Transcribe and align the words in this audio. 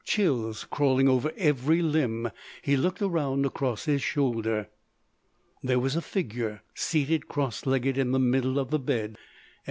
Chills 0.03 0.63
crawling 0.63 1.07
over 1.07 1.31
every 1.37 1.83
limb, 1.83 2.31
he 2.63 2.75
looked 2.75 3.03
around 3.03 3.45
across 3.45 3.85
his 3.85 4.01
shoulder. 4.01 4.67
There 5.61 5.77
was 5.77 5.95
a 5.95 6.01
figure 6.01 6.63
seated 6.73 7.27
cross 7.27 7.67
legged 7.67 7.99
in 7.99 8.11
the 8.11 8.17
middle 8.17 8.57
of 8.57 8.71
the 8.71 8.79
bed! 8.79 9.15